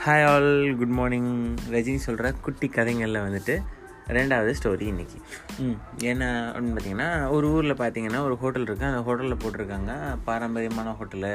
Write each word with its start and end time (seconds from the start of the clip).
Hi 0.00 0.24
all 0.24 0.76
good 0.76 0.88
morning 0.88 1.32
Rajini 1.70 1.96
சொல்கிற 1.96 2.32
குட்டி 2.32 2.68
கதைங்களில் 2.68 3.24
வந்துட்டு 3.24 3.54
ரெண்டாவது 4.08 4.50
ஸ்டோரி 4.50 4.80
இன்றைக்கி 4.80 5.18
என்ன 6.02 6.52
அப்படின்னு 6.52 6.72
பார்த்தீங்கன்னா 6.72 7.28
ஒரு 7.28 7.46
ஊரில் 7.50 7.74
பார்த்தீங்கன்னா 7.74 8.18
ஒரு 8.18 8.36
ஹோட்டல் 8.36 8.62
இருக்குது 8.62 8.88
அந்த 8.90 9.00
ஹோட்டலில் 9.00 9.40
போட்டிருக்காங்க 9.44 9.92
பாரம்பரியமான 10.24 10.96
ஹோட்டலு 11.00 11.32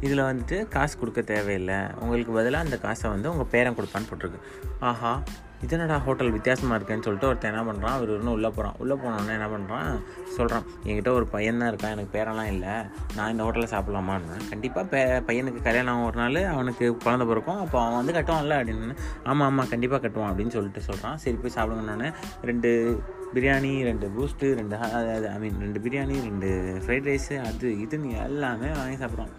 இதில் 0.00 0.20
வந்துட்டு 0.20 0.68
காசு 0.68 0.98
கொடுக்க 0.98 1.22
தேவையில்லை. 1.22 1.78
உங்களுக்கு 2.00 2.32
பதிலாக 2.32 2.64
அந்த 2.64 2.78
காசை 2.78 3.10
வந்து 3.10 3.30
உங்கள் 3.30 3.50
பேரன் 3.50 3.74
கொடுப்பான்னு 3.74 4.10
போட்டிருக்கு. 4.10 4.40
ஆஹா. 4.80 5.22
இதனடா 5.62 6.02
ஹோட்டல் 6.02 6.30
வித்தியாசமாக 6.30 6.76
இருக்குன்னு 6.76 7.02
சொல்லிட்டு 7.02 7.28
ஒருத்தன் 7.28 7.52
என்ன 7.52 7.72
பண்ணுறான் 7.72 7.94
அவர் 7.96 8.08
இன்னும் 8.08 8.32
உள்ளே 8.32 8.48
போகிறான் 8.48 8.74
உள்ளே 8.78 8.94
போனோடனே 8.94 9.34
என்ன 9.38 9.48
பண்ணுறான் 9.48 10.00
சொல்கிறான் 10.36 10.64
என்கிட்ட 10.84 11.08
ஒரு 11.08 11.26
பையன் 11.26 11.58
தான் 11.58 11.70
இருக்கான். 11.72 11.90
எனக்கு 11.90 12.18
பேரெல்லாம் 12.18 12.50
இல்லை. 12.54 12.74
நான் 13.16 13.30
இந்த 13.30 13.42
ஹோட்டலில் 13.44 13.72
சாப்பிட்லாமான்னு. 13.74 14.48
கண்டிப்பாக 14.50 14.86
பே 14.86 15.02
பையனுக்கு 15.28 15.62
கல்யாணம் 15.62 15.92
ஆகும் 15.94 16.06
ஒரு 16.06 16.16
நாள் 16.16 16.44
அவனுக்கு 16.44 16.96
குழந்த 17.04 17.26
பிறக்கும். 17.26 17.58
அப்போ 17.58 17.80
அவன் 17.84 18.00
வந்து 18.00 18.12
கட்டுவான்ல 18.12 18.58
அப்படின்னு. 18.60 18.96
ஆமாம் 19.24 19.48
ஆமாம் 19.48 19.68
கண்டிப்பாக 19.68 20.08
கட்டுவான். 20.08 20.32
அப்படின்னு 20.32 20.56
சொல்லிட்டு 20.56 20.80
சொல்கிறான் 20.80 21.16
சரி 21.16 21.36
போய் 21.36 21.56
சாப்பிடுங்கன்னொன்னே 21.56 22.12
ரெண்டு 22.42 23.02
பிரியாணி 23.34 23.82
ரெண்டு 23.82 24.10
பூஸ்ட்டு 24.16 24.54
ரெண்டு 24.54 24.76
ஐ 24.76 25.38
மீன் 25.38 25.60
ரெண்டு 25.60 25.80
பிரியாணி 25.80 26.16
ரெண்டு 26.28 26.80
ஃப்ரைட் 26.86 27.08
ரைஸு 27.10 27.40
அது 27.46 27.68
இதுன்னு 27.68 28.22
எல்லாமே 28.24 28.68
வாங்கி 28.70 29.04
சாப்பிட்றான் 29.04 29.32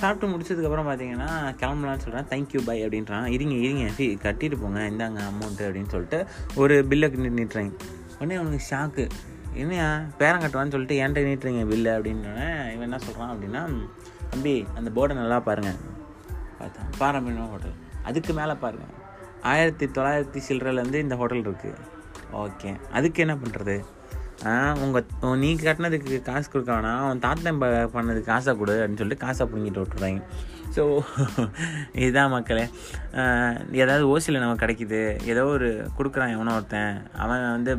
சாப்பிட்டு 0.00 0.26
முடிச்சதுக்கப்புறம் 0.32 0.88
பார்த்தீங்கன்னா 0.88 1.28
கிளம்பலான்னு 1.60 2.02
சொல்கிறேன் 2.04 2.28
தேங்க்யூ 2.32 2.60
பை 2.64 2.76
அப்படின்றான். 2.86 3.26
இருங்க 3.26 3.54
இருங்க 3.54 3.84
ஃபீ 3.96 4.06
கட்டிட்டு 4.26 4.56
போங்க. 4.60 4.80
இந்தாங்க 4.92 5.20
அமௌண்ட்டு 5.30 5.66
அப்படின்னு 5.68 5.88
சொல்லிட்டு 5.88 6.18
ஒரு 6.54 6.84
பில்லை 6.84 7.08
நின்றுட்டுறேன் 7.08 7.72
உடனே 8.18 8.34
அவனுக்கு 8.34 8.66
ஷாக்கு 8.70 9.04
என்னையா 9.54 9.86
பேரம் 10.18 10.42
கட்டுவான்னு 10.42 10.74
சொல்லிட்டு 10.74 10.96
என்கிட்ட 11.02 11.22
நீட்டுறீங்க 11.28 11.62
பில்லு 11.66 11.90
அப்படின்னோடனே 11.96 12.48
இவன் 12.72 12.86
என்ன 12.88 12.98
சொல்கிறான் 12.98 13.32
அப்படின்னா 13.34 13.62
தம்பி 14.30 14.54
அந்த 14.74 14.90
போர்டை 14.94 15.14
நல்லா 15.14 15.40
பாருங்கள் 15.40 15.80
பார்த்தா 16.60 16.82
பாரம்பரியமாக 16.98 17.50
ஹோட்டல் 17.50 17.76
அதுக்கு 18.02 18.32
மேலே 18.32 18.52
பாருங்கள் 18.52 18.94
ஆயிரத்தி 19.42 19.86
தொள்ளாயிரத்தி 19.86 20.40
சில்லறைலேருந்து 20.48 21.00
இந்த 21.00 21.16
ஹோட்டல் 21.16 21.42
இருக்குது 21.42 21.82
ஓகே 22.32 22.70
அதுக்கு 22.92 23.22
என்ன 23.22 23.34
பண்ணுறது 23.34 23.76
உங்கள் 24.84 25.38
நீ 25.42 25.48
கட்டினதுக்கு 25.54 26.16
காசு 26.22 26.46
கொடுக்க 26.50 26.70
வேணாம். 26.72 27.00
அவன் 27.04 27.22
தாத்தா 27.24 27.50
பண்ணதுக்கு 27.94 28.30
காசை 28.32 28.52
கொடு 28.56 28.74
அப்படின்னு 28.80 29.00
சொல்லிட்டு 29.02 29.24
காசை 29.24 29.46
பிடிங்கிட்டு 29.52 29.82
விட்டுறாங்க. 29.82 30.22
ஸோ 30.76 30.82
இதுதான் 32.02 32.32
மக்களே. 32.34 32.64
ஏதாவது 33.82 34.04
ஓசியில் 34.12 34.42
நமக்கு 34.42 34.62
கிடைக்கிது. 34.64 35.00
ஏதோ 35.32 35.44
ஒரு 35.54 35.68
கொடுக்குறான் 35.98 36.34
எவனோ 36.36 36.54
ஒருத்தன். 36.58 36.96
அவன் 37.24 37.44
வந்து 37.56 37.72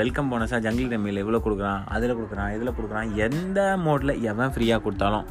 வெல்கம் 0.00 0.30
போனஸாக 0.32 0.60
ஜங்கிள் 0.66 0.92
டெம்மியில் 0.92 1.22
எவ்வளோ 1.24 1.40
கொடுக்குறான் 1.46 1.84
அதில் 1.96 2.16
கொடுக்குறான் 2.18 2.54
இதில் 2.56 2.76
கொடுக்குறான். 2.78 3.12
எந்த 3.26 3.60
மோடில் 3.86 4.20
எவன் 4.32 4.54
ஃப்ரீயாக 4.56 4.84
கொடுத்தாலும் 4.86 5.28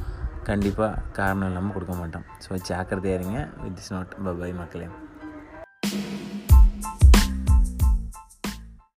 கண்டிப்பாக 0.50 1.02
காரணம் 1.20 1.48
இல்லாமல் 1.52 1.76
கொடுக்க 1.78 1.96
மாட்டான். 2.02 2.26
ஸோ 2.46 2.60
ஜாக்கிரதையாக 2.70 3.20
இருங்க. 3.22 3.40
வித் 3.64 3.82
இஸ் 3.84 3.94
நாட் 3.94 4.16
பை 4.42 4.52
மக்களே. 4.62 4.90